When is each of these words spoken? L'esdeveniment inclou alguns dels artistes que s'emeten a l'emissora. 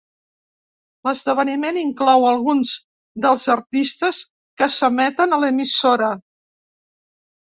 L'esdeveniment 1.07 1.75
inclou 1.81 2.23
alguns 2.29 2.71
dels 3.25 3.45
artistes 3.55 4.21
que 4.63 4.69
s'emeten 4.77 5.37
a 5.37 5.39
l'emissora. 5.45 6.09